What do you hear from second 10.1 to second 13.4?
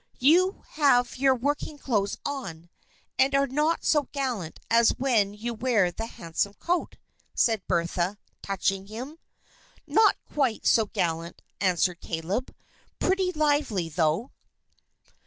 quite so gallant," answered Caleb. "Pretty